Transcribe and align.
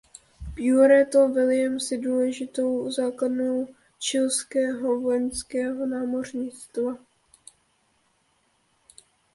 Puerto 0.55 1.27
Williams 1.29 1.91
je 1.91 1.97
důležitou 1.97 2.91
základnou 2.91 3.67
chilského 3.99 4.99
vojenského 5.01 5.85
námořnictva. 5.85 6.93